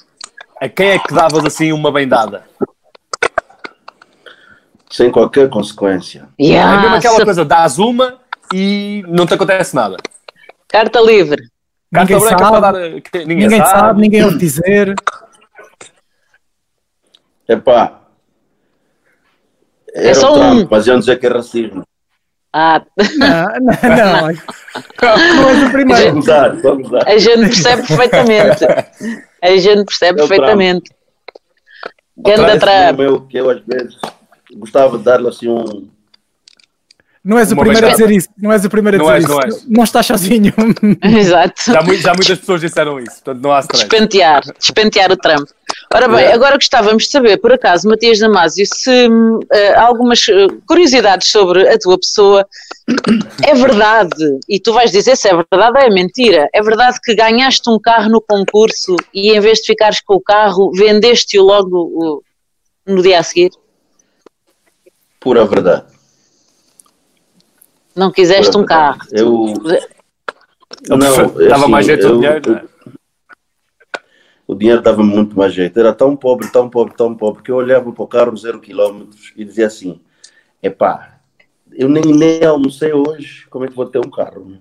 [0.60, 2.44] a quem é que davas assim uma bem-dada?
[4.90, 6.20] Sem qualquer consequência.
[6.38, 8.18] É mesmo Yeah, aquela se- coisa, dás uma
[8.52, 9.96] e não te acontece nada.
[10.66, 11.42] Carta livre.
[11.92, 12.60] Carta Ninguém branca sabe.
[12.60, 13.00] para dar.
[13.00, 14.00] que Ninguém, Ninguém sabe, sabe.
[14.00, 14.94] ninguém ouve dizer.
[17.48, 18.00] Epá.
[19.94, 20.66] É só um.
[20.70, 21.82] mas iam dizer que é racismo.
[22.52, 22.82] Ah,
[23.16, 24.28] Não, não, não.
[25.36, 26.18] Não és o primeiro.
[27.06, 28.64] a gente percebe perfeitamente.
[29.42, 30.90] A gente percebe É o perfeitamente.
[32.16, 32.98] Ganda Trump.
[32.98, 33.96] meu que eu às vezes
[34.56, 35.88] gostava de dar-lhe assim um.
[37.24, 38.06] Não és o Uma primeiro a beijada.
[38.08, 38.28] dizer isso.
[38.40, 39.64] Não és o primeiro a Não dizer és, isso.
[39.66, 39.88] não Não, és.
[39.88, 40.52] estás sozinho.
[41.02, 41.62] Exato.
[41.66, 43.84] Já, já muitas pessoas disseram isso, portanto não há stress.
[43.86, 45.48] Despentear, despentear o Trump.
[45.94, 46.32] Ora bem, É.
[46.34, 49.08] agora gostávamos de saber, por acaso, Matias Damasio, se
[49.74, 52.46] há algumas eh, curiosidades sobre a tua pessoa.
[53.46, 57.14] É verdade, e tu vais dizer se é verdade ou é mentira, é verdade que
[57.14, 61.76] ganhaste um carro no concurso e em vez de ficares com o carro, vendeste-o logo
[61.76, 62.22] o-
[62.86, 63.50] no dia a seguir?
[65.20, 65.84] Pura verdade.
[67.96, 68.98] Não quiseste Pura um carro.
[69.10, 69.20] verdade.
[69.22, 69.54] Eu.
[70.90, 71.04] Ele
[71.44, 72.42] é dava assim, mais jeito eu- dinheiro.
[72.46, 72.64] eu- não é?
[74.48, 75.78] O dinheiro dava muito mais jeito.
[75.78, 79.32] Era tão pobre, tão pobre, tão pobre, que eu olhava para o carro zero quilómetros
[79.36, 80.00] e dizia assim:
[80.62, 81.18] epá,
[81.70, 84.48] eu nem, nem almocei hoje, como é que vou ter um carro?
[84.48, 84.58] né?"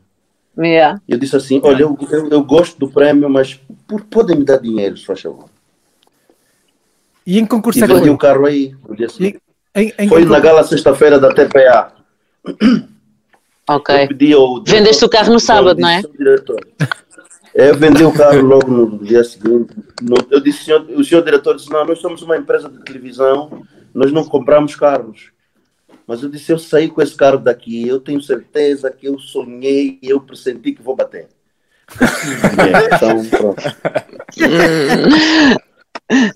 [0.67, 0.99] Yeah.
[1.07, 3.53] Eu disse assim: olha, eu, eu, eu gosto do prémio, mas
[3.87, 5.45] por, podem me dar dinheiro, se faz favor.
[7.25, 8.09] E em concurso E vendi foi?
[8.09, 8.75] o carro aí.
[8.87, 9.39] no dia seguinte.
[9.75, 11.93] Em, em Foi concurso- na gala sexta-feira da TPA.
[13.69, 14.03] Ok.
[14.03, 16.01] Eu pedi ao Vendeste o carro no sábado, não é?
[16.17, 16.65] diretor.
[17.57, 19.73] É, Eu vendi o carro logo no dia seguinte.
[20.01, 23.63] No- eu disse, senhor, o senhor diretor disse, não, nós somos uma empresa de televisão,
[23.93, 25.31] nós não compramos carros.
[26.05, 29.97] Mas eu disse, eu saí com esse carro daqui, eu tenho certeza que eu sonhei
[30.01, 31.27] e eu pressenti que vou bater.
[31.99, 33.63] É, então, pronto.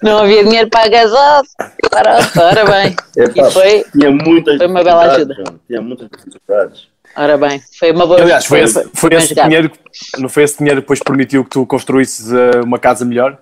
[0.04, 1.48] Não havia dinheiro para a gasosa.
[1.94, 2.96] Ora, ora bem.
[3.16, 5.36] Epá, E foi, tinha muitas foi uma bela ajuda.
[5.68, 6.91] Tinha muitas dificuldades.
[7.16, 7.62] Ora bem.
[7.78, 9.72] Foi uma boa Aliás, foi esse, foi esse dinheiro,
[10.18, 13.38] não foi esse dinheiro que depois permitiu que tu construísses eh, uma casa melhor?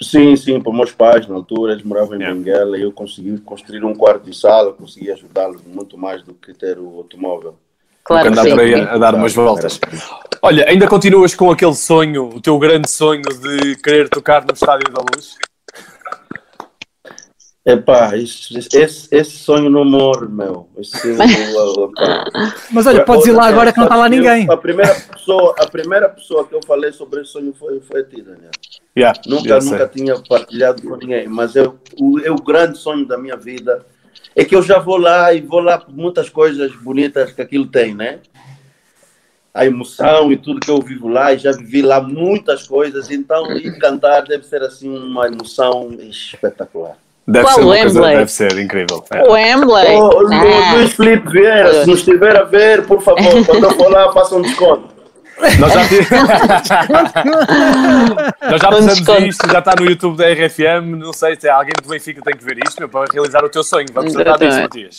[0.00, 2.18] Sim, sim, para meus pais na altura, eles moravam em.
[2.18, 6.54] Benguela e eu consegui construir um quarto de sala, consegui ajudá-los muito mais do que
[6.54, 7.56] ter o automóvel.
[8.04, 8.80] Claro que andar por aí sim.
[8.80, 9.80] a, a dar umas voltas.
[10.40, 14.90] Olha, ainda continuas com aquele sonho, o teu grande sonho de querer tocar no Estádio
[14.92, 15.36] da Luz?
[17.68, 20.66] Epá, esse, esse, esse sonho não morre, meu.
[20.78, 21.14] Esse.
[22.72, 24.50] Mas olha, podes ir lá agora que não está lá ninguém.
[24.50, 28.04] A primeira, pessoa, a primeira pessoa que eu falei sobre esse sonho foi, foi a
[28.04, 28.50] ti, Daniel.
[28.96, 29.70] Yeah, Nunca, sei.
[29.70, 33.84] nunca tinha partilhado com ninguém, mas eu, o, é o grande sonho da minha vida
[34.34, 37.66] é que eu já vou lá e vou lá por muitas coisas bonitas que aquilo
[37.66, 38.20] tem, né?
[39.52, 43.52] A emoção e tudo que eu vivo lá, e já vivi lá muitas coisas, então
[43.58, 46.96] ir cantar deve ser assim uma emoção espetacular.
[47.30, 48.16] Deve Qual ser uma o coisa, Wembley?
[48.16, 49.04] deve ser incrível.
[49.10, 49.22] É.
[49.22, 49.96] O Wembley.
[49.96, 53.70] Ô, Lu- Ah, Luís Felipe Vieira, se nos estiver a ver, por favor, quando eu
[53.72, 54.96] for lá, faça um desconto.
[55.60, 55.82] Nós já,
[58.50, 58.60] Nós
[58.98, 60.96] já isto, já está no YouTube da RFM.
[60.98, 63.62] Não sei se alguém do Benfica tem que ver isto meu, para realizar o teu
[63.62, 63.86] sonho.
[63.92, 64.60] Vamos tratar disso.
[64.60, 64.98] Matias.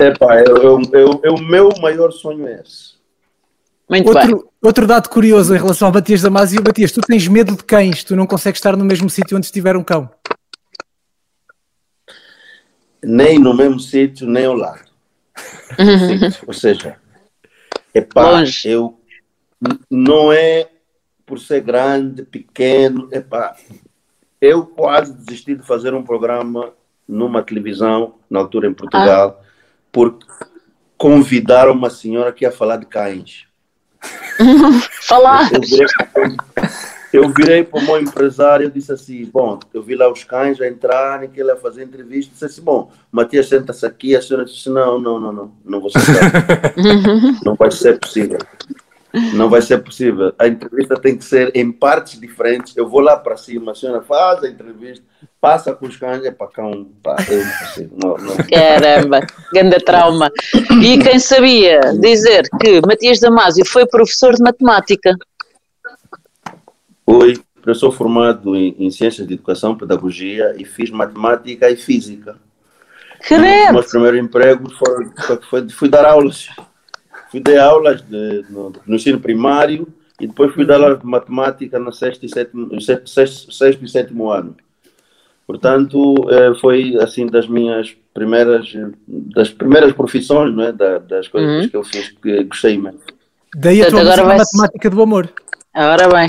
[0.00, 2.94] Epá, eu, eu, eu, eu- o meu maior sonho é esse.
[3.90, 4.22] muito bem.
[4.32, 8.02] Outro, outro dado curioso em relação ao Matias Damasio, Matias, tu tens medo de cães,
[8.04, 10.08] tu não consegues estar no mesmo sítio onde estiver um cão.
[13.04, 14.84] Nem no mesmo sítio, nem ao lado.
[15.76, 16.44] Sítio.
[16.46, 16.96] Ou seja,
[17.94, 18.68] epá, Longe.
[18.68, 18.98] eu
[19.90, 20.68] não é
[21.26, 23.56] por ser grande, pequeno, epá,
[24.40, 26.72] eu quase desisti de fazer um programa
[27.08, 29.42] numa televisão, na altura em Portugal,
[29.90, 30.26] porque
[30.98, 33.46] convidaram uma senhora que ia falar de cães.
[35.02, 35.50] Falar.
[35.52, 35.86] Eu virei,
[37.14, 40.60] eu virei para o meu empresário e disse assim: Bom, eu vi lá os cães
[40.60, 42.32] a entrarem, que ele ia fazer entrevista.
[42.32, 44.16] Disse assim: Bom, Matias, senta-se aqui.
[44.16, 46.74] A senhora disse: Não, não, não, não, não vou sentar.
[47.44, 48.38] não vai ser possível.
[49.32, 50.34] Não vai ser possível.
[50.36, 52.76] A entrevista tem que ser em partes diferentes.
[52.76, 55.04] Eu vou lá para cima, a senhora faz a entrevista,
[55.40, 57.96] passa com os cães, é para cão, pá, é impossível.
[58.02, 58.36] Não, não.
[58.52, 59.20] Caramba,
[59.52, 60.32] grande trauma.
[60.82, 65.16] E quem sabia dizer que Matias Damasio foi professor de matemática?
[67.06, 67.34] Oi,
[67.66, 72.36] eu sou formado em, em Ciências de Educação, Pedagogia e fiz Matemática e Física.
[73.26, 73.72] Credo!
[73.72, 76.48] meus primeiros empregos foram, foi, foi- fui dar aulas.
[77.30, 79.88] Fui dar aulas de, no, no ensino primário
[80.20, 83.88] e depois fui dar aulas de matemática no sexto e sétimo, sexto, sexto, sexto e
[83.88, 84.56] sétimo ano.
[85.46, 88.72] Portanto, eh, foi assim das minhas primeiras,
[89.06, 90.72] das primeiras profissões, não é?
[90.72, 91.68] Da- das coisas Uhum.
[91.68, 93.00] que eu fiz que gostei mesmo.
[93.54, 95.28] Daí a tua agora vai-se- matemática do amor.
[95.76, 96.26] Ora bem,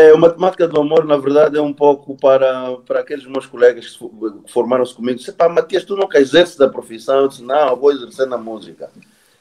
[0.00, 3.88] É, o Matemática do Amor, na verdade, é um pouco para, para aqueles meus colegas
[3.90, 4.08] que fo-
[4.46, 5.18] que formaram-se comigo.
[5.18, 7.20] Disse, pá, Matias, tu nunca exerces da profissão?
[7.20, 8.88] Eu disse, não, vou exercer na música.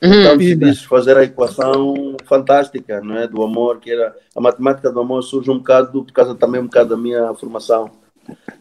[0.02, 3.28] Então decidiste fazer a equação fantástica, não é?
[3.28, 6.66] Do amor, que era a matemática do amor surge um bocado por causa também um
[6.66, 7.92] bocado da minha formação.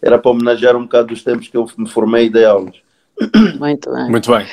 [0.01, 2.77] Era para homenagear um bocado dos tempos que eu me formei e dei aulas.
[3.59, 4.11] muito bem.
[4.11, 4.47] Muito bem.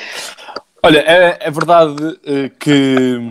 [0.82, 3.30] Olha, é, é verdade eh, que hum,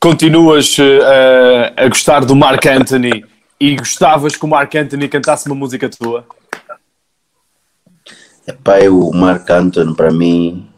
[0.00, 3.24] continuas eh, a, gostar do Mark Anthony
[3.60, 6.24] e gostavas que o Mark Anthony cantasse uma música tua?
[8.46, 10.68] Epá, o Mark Anthony para mim,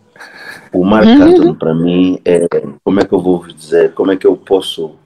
[0.72, 2.46] o Mark Anthony para mim é,
[2.82, 4.96] como é que eu vou vos dizer, como é que eu posso,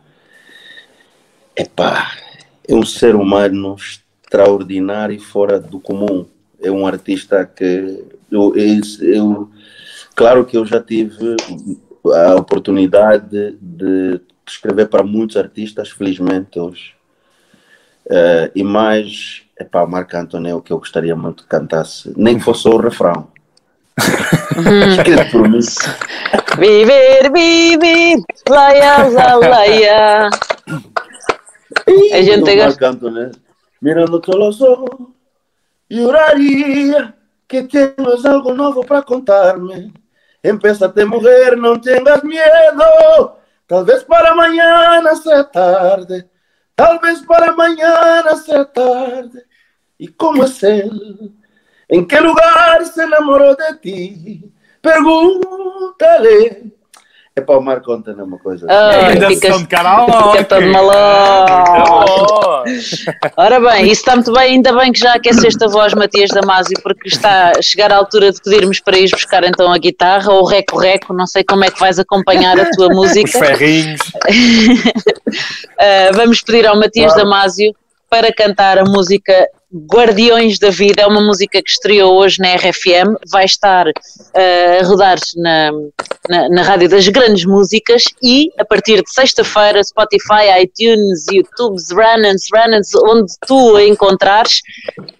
[1.57, 2.11] epá,
[2.67, 6.27] é um ser humano extraordinário e fora do comum,
[6.61, 9.51] é um artista que eu, eu, eu-
[10.17, 11.37] claro que eu já tive
[12.07, 16.95] a oportunidade de escrever para muitos artistas, felizmente hoje,
[18.11, 22.39] eh, e mais, epá, Marc Anthony é o que eu gostaria muito que cantasse, nem
[22.39, 23.29] que fosse o refrão.
[24.91, 25.61] Escreve por mim.
[26.59, 30.31] Viver, viver, laia, la, laia.
[32.13, 32.93] A gente gosta.
[33.81, 35.09] Mirándote los ojos,
[35.89, 37.15] juraría
[37.47, 39.93] que tienes algo nuevo para contarme.
[40.49, 43.39] Empésate, mujer, no tengas miedo.
[43.67, 46.29] Tal vez para mañana sea tarde.
[46.75, 49.45] Tal vez para mañana sea tarde.
[49.99, 51.35] ¿Y cómo es él?
[51.89, 54.53] ¿En qué lugar se enamoró de ti?
[54.81, 56.78] Pregúntale.
[57.39, 58.67] É para o Marco Anthony uma coisa.
[58.69, 60.13] Ah, Ainda fica, são de karaoke.
[60.33, 60.97] fica todo maluco.
[63.37, 66.77] Ora bem, isso está muito bem, ainda bem que já aqueceste a voz, Matias Damasio,
[66.83, 70.43] porque está a chegar a altura de pedirmos para ir buscar então a guitarra ou
[70.43, 73.39] o reco-reco, não sei como é que vais acompanhar a tua Os música.
[73.39, 74.01] ferrinhos.
[74.09, 77.73] Uh, vamos pedir ao Matias Damasio
[78.11, 79.33] para cantar a música
[79.71, 84.87] Guardiões da Vida, é uma música que estreou hoje na RFM, vai estar uh, a
[84.87, 85.71] rodar na,
[86.27, 92.47] na, na Rádio das Grandes Músicas e a partir de sexta-feira Spotify, iTunes, YouTube, Runnens,
[92.51, 94.63] Runnens, onde tu a encontrares,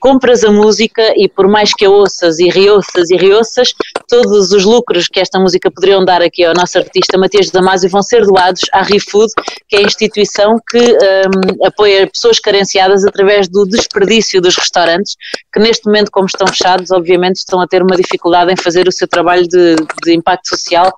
[0.01, 3.75] compras a música e por mais que a ouças e reouças e reouças,
[4.09, 8.03] todos os lucros que esta música poderiam dar aqui ao nosso artista Matias Damasio vão
[8.03, 9.31] ser doados à ReFood,
[9.69, 15.17] que é a instituição que um, apoia pessoas carenciadas através do desperdício dos restaurantes,
[15.53, 18.93] que neste momento, como estão fechados, obviamente estão a ter uma dificuldade em fazer o
[18.93, 20.93] seu trabalho de, de impacto social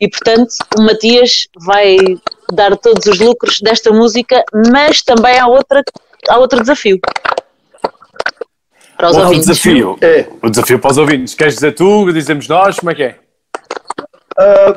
[0.00, 1.96] e, portanto, o Matias vai
[2.52, 5.82] dar todos os lucros desta música, mas também há, outra,
[6.28, 6.98] há outro desafio.
[8.96, 9.48] Para os Outro ouvintes.
[9.48, 9.98] desafio.
[10.00, 10.28] É.
[10.40, 11.34] O desafio para os ouvintes.
[11.34, 12.12] Queres dizer tu?
[12.12, 12.78] Dizemos nós?
[12.78, 13.18] Como é que é?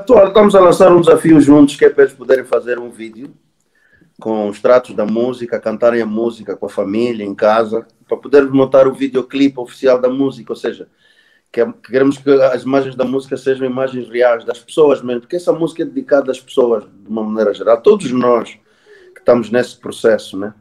[0.05, 3.33] Tô- estamos a lançar um desafio juntos que é para eles poderem fazer um vídeo
[4.19, 8.51] com os tratos da música, cantarem a música com a família, em casa, para podermos
[8.51, 10.87] montar o videoclipe oficial da música, ou seja,
[11.51, 15.21] que, é- que queremos que as imagens da música sejam imagens reais, das pessoas mesmo,
[15.21, 18.49] porque essa música é dedicada às pessoas, de uma maneira geral, todos nós
[19.13, 20.53] que estamos nesse processo, né?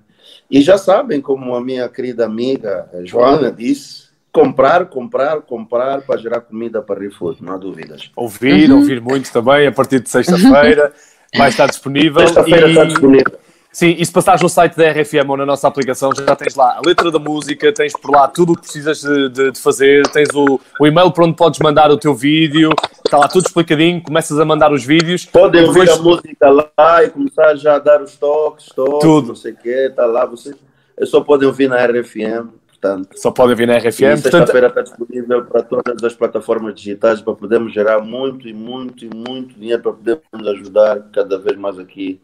[0.50, 6.40] E já sabem, como a minha querida amiga Joana disse, comprar, comprar, comprar para gerar
[6.40, 8.11] comida para Refood, não há dúvidas.
[8.14, 10.92] Ouvir, ouvir muito também, a partir de sexta-feira.
[11.37, 12.20] Vai estar disponível.
[12.20, 13.38] Sexta-feira está E- disponível.
[13.77, 16.79] Sim, e se passares no site da RFM ou na nossa aplicação, já tens lá
[16.79, 20.09] a letra da música, tens por lá tudo o que precisas de, de- de fazer,
[20.09, 22.71] tens o, o e-mail para onde podes mandar o teu vídeo,
[23.05, 25.27] está lá tudo explicadinho, começas a mandar os vídeos.
[25.27, 29.29] Podem ouvir depois- a música lá e começar já a dar os toques, toques, Tudo.
[29.29, 30.25] não sei o quê, está lá.
[30.25, 30.57] Vocês
[31.05, 32.49] só podem ouvir na RFM.
[32.69, 33.09] portanto.
[33.21, 34.17] Só podem vir na RFM.
[34.17, 39.11] Sexta-feira está disponível para todas as plataformas digitais para podermos gerar muito e muito e
[39.15, 42.19] muito dinheiro para podermos ajudar cada vez mais aqui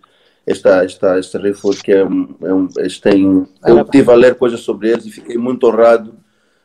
[0.46, 4.34] esta, esta, este Refood que é um, é um eles têm, eu estive a ler
[4.34, 6.14] coisas sobre eles e fiquei muito honrado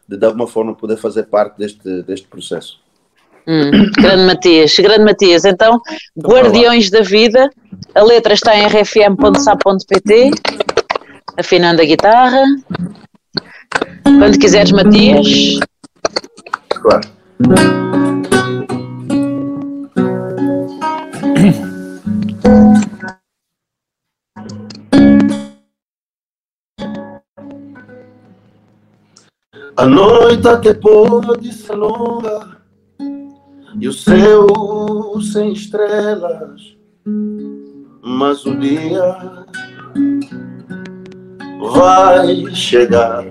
[0.08, 2.80] de de alguma forma poder fazer parte deste, deste processo.
[3.48, 5.46] Hum, grande Matias, grande Matias.
[5.46, 5.80] Então,
[6.18, 7.50] Guardiões da Vida,
[7.96, 10.32] a letra está em rfm.sa.pt,
[11.38, 12.44] afinando a guitarra.
[14.04, 15.60] Quando quiseres, Matias.
[16.70, 17.02] Claro.
[29.78, 32.58] A noite até pode ser longa
[33.80, 34.48] e o céu
[35.22, 36.76] sem estrelas,
[38.02, 39.46] mas o dia
[41.60, 43.24] vai chegar.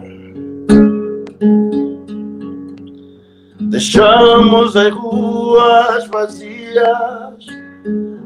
[3.59, 7.45] Deixamos as ruas vazias,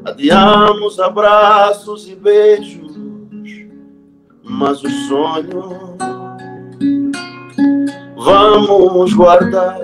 [0.04, 2.92] adiamos abraços e beijos,
[4.44, 6.09] mas o sonho
[8.20, 9.78] vamos guardar.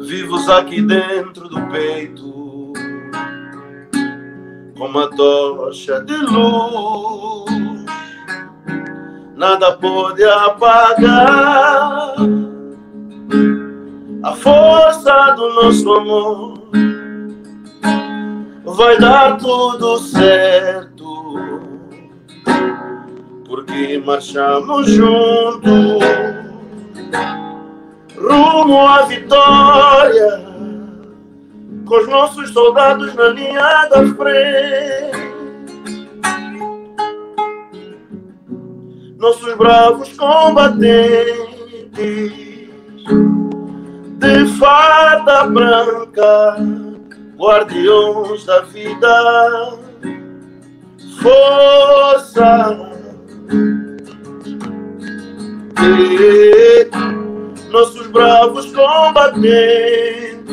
[0.00, 2.72] Vivos aqui dentro do peito,
[4.76, 7.84] com uma tocha de luz,
[9.34, 12.14] nada pode apagar
[14.22, 16.64] a força do nosso amor.
[18.66, 20.93] Vai dar tudo certo
[23.46, 26.02] porque marchamos juntos
[28.16, 30.44] rumo à vitória,
[31.86, 35.24] com os nossos soldados na linha da frente.
[39.18, 41.54] Nossos bravos combatentes
[44.18, 46.56] de farda branca,
[47.36, 49.78] guardiões da vida,
[51.20, 52.93] força
[57.70, 60.44] nossos bravos combatentes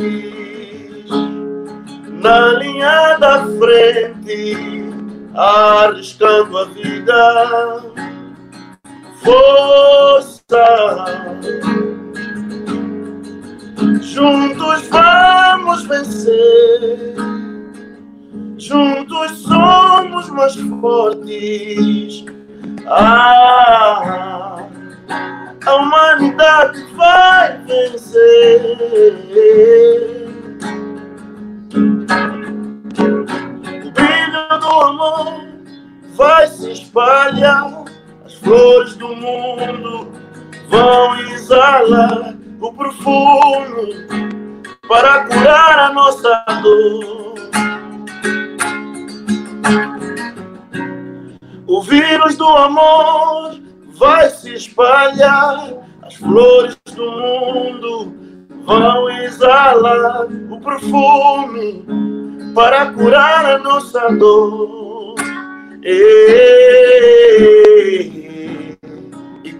[2.21, 4.89] na linha da frente,
[5.35, 7.83] arriscando a vida,
[9.23, 10.65] força.
[14.01, 17.15] Juntos vamos vencer,
[18.57, 22.25] juntos somos mais fortes.
[22.87, 24.67] Ah,
[25.65, 28.77] a humanidade vai vencer.
[33.85, 35.43] O brilho do amor
[36.15, 37.85] vai se espalhar,
[38.25, 40.11] as flores do mundo
[40.69, 44.07] vão exalar o perfume
[44.87, 47.35] para curar a nossa dor.
[51.67, 53.60] O vírus do amor
[54.01, 58.11] vai se espalhar, as flores do mundo
[58.65, 61.85] vão exalar o perfume
[62.55, 65.13] para curar a nossa dor.
[65.83, 66.35] E,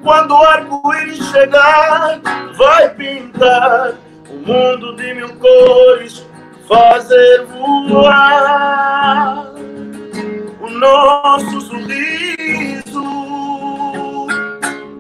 [0.01, 2.19] quando o arco-íris chegar,
[2.57, 3.93] vai pintar
[4.27, 6.25] o mundo de mil cores,
[6.67, 9.53] fazer voar
[10.59, 12.70] o nosso sorriso.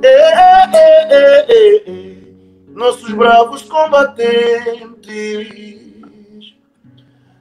[0.03, 2.17] Eh, eh, eh.
[2.73, 5.01] Nossos bravos combatentes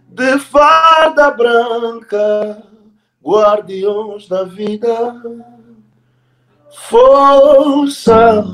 [0.09, 2.63] de farda branca,
[3.25, 5.23] guardiões da vida,
[6.89, 8.45] força.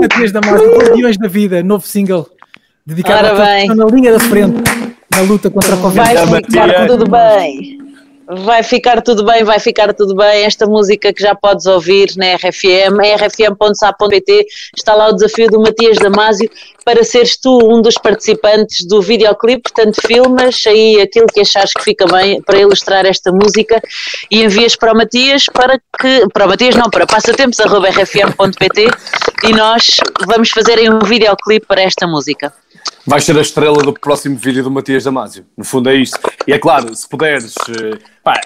[0.00, 2.28] Matias Damasio, Guardiões da Vida, novo single
[2.86, 3.62] dedicado Ora bem.
[3.62, 4.62] estão na linha da frente
[5.10, 6.00] na luta contra a Covid.
[6.00, 6.86] Vai ficar Matias.
[6.86, 7.81] tudo bem.
[8.38, 10.44] Vai ficar tudo bem, vai ficar tudo bem.
[10.44, 15.98] Esta música que já podes ouvir na RFM, rfm.sa.pt, está lá o desafio do Matias
[15.98, 16.50] Damasio
[16.84, 19.62] para seres tu um dos participantes do videoclipe.
[19.62, 23.82] Portanto, filmas aí aquilo que achares que fica bem para ilustrar esta música
[24.30, 26.26] e envias para o Matias para que.
[26.32, 28.90] Para o Matias, não, para passatempos.rfm.pt
[29.44, 32.52] e nós vamos fazer um videoclipe para esta música.
[33.06, 35.44] Vais ser a estrela do próximo vídeo do Matias Damasio.
[35.56, 36.18] No fundo é isto.
[36.46, 38.40] E é claro, se puderes, eh, pá,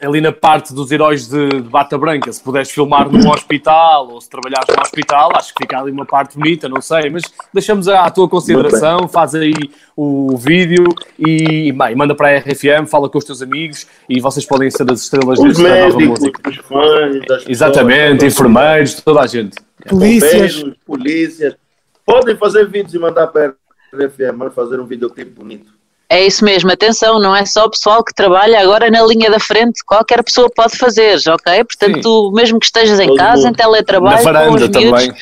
[0.00, 4.20] ali na parte dos heróis de, de Bata Branca, se puderes filmar num hospital ou
[4.20, 7.88] se trabalhares num hospital, acho que fica ali uma parte bonita, não sei, mas deixamos
[7.88, 9.54] à tua consideração, faz aí
[9.96, 10.84] o vídeo
[11.18, 14.90] e, bem, manda para a RFM, fala com os teus amigos e vocês podem ser
[14.90, 16.50] as estrelas Os desta nova música.
[16.50, 19.56] os fãs, Exatamente, pessoas, enfermeiros, toda a gente.
[19.88, 20.56] Polícias.
[20.56, 21.56] bombeiros, polícias.
[22.04, 23.54] Podem fazer vídeos e mandar para
[23.92, 25.76] RFM, mas fazer um videoclipe bonito.
[26.08, 29.40] É isso mesmo, atenção, não é só o pessoal que trabalha agora na linha da
[29.40, 31.64] frente, qualquer pessoa pode fazer, ok?
[31.64, 33.48] Portanto, tu, mesmo que estejas em Todo casa, mundo.
[33.48, 35.14] em teletrabalho, Na com varanda os miúdos, também.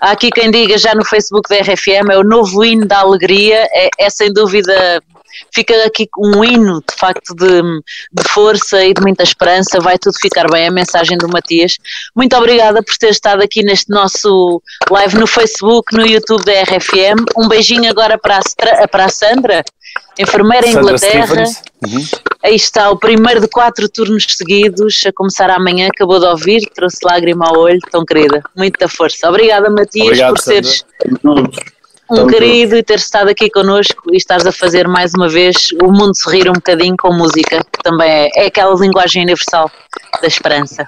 [0.00, 3.68] há aqui quem diga já no Facebook da RFM, é o novo hino da alegria,
[3.70, 5.00] é, é sem dúvida,
[5.52, 7.62] fica aqui um hino de facto de,
[8.12, 11.78] de força e de muita esperança, vai tudo ficar bem, a mensagem do Matias.
[12.14, 17.24] Muito obrigada por ter estado aqui neste nosso live no Facebook, no YouTube da RFM.
[17.36, 19.64] Um beijinho agora para a, para a Sandra,
[20.18, 21.44] enfermeira em Sandra Inglaterra.
[21.86, 22.06] Uhum.
[22.42, 26.98] Aí está, o primeiro de quatro turnos seguidos, a começar amanhã, acabou de ouvir, trouxe
[27.02, 28.42] lágrima ao olho, tão querida.
[28.56, 29.28] Muita força.
[29.28, 30.84] Obrigada, Matias, Obrigado, por seres
[31.22, 31.73] Juntos.
[32.10, 35.68] Um Tamo querido e ter estado aqui connosco e estares a fazer mais uma vez
[35.82, 39.70] o mundo sorrir um bocadinho com música, que também é, é aquela linguagem universal
[40.20, 40.84] da esperança.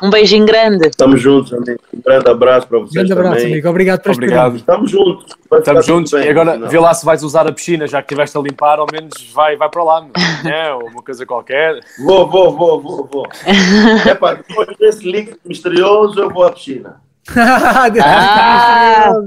[0.00, 0.86] Um beijinho grande.
[0.88, 1.80] Estamos juntos, amigo.
[1.92, 3.52] Um grande abraço para vocês Grande abraço, também.
[3.52, 3.68] amigo.
[3.68, 4.56] Obrigado por Obrigado.
[4.56, 5.36] Estamos juntos.
[5.52, 6.68] Estamos juntos bem, e agora afinal.
[6.68, 9.56] vê lá se vais usar a piscina, já que estiveste a limpar, ao menos vai,
[9.56, 10.06] vai para lá,
[10.46, 11.80] é, ou uma coisa qualquer.
[12.04, 13.26] Vou, vou, vou, vou, vou.
[14.08, 17.00] Epá, depois desse líquido misterioso, eu vou à piscina.
[17.36, 19.12] Ah!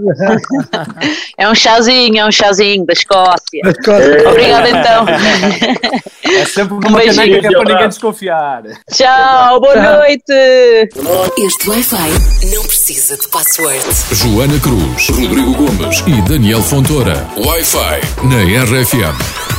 [1.37, 3.61] É um chazinho, é um chazinho da Escócia.
[4.29, 5.05] Obrigada então.
[6.23, 7.15] É sempre Um uma beijinho.
[7.15, 8.63] caneca que é para ninguém desconfiar.
[8.91, 10.31] Tchau, boa noite.
[11.37, 12.09] Este Wi-Fi
[12.53, 13.83] não precisa de password.
[14.11, 17.25] Joana Cruz, Rodrigo Gomes e Daniel Fontoura.
[17.37, 19.50] Wi-Fi na RFM.